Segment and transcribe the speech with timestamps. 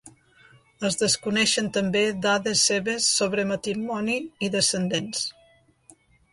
[0.87, 5.25] Es desconeixen també dades seves sobre matrimoni i descendents.